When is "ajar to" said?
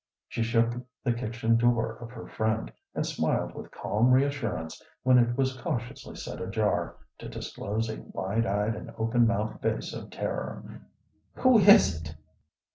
6.41-7.29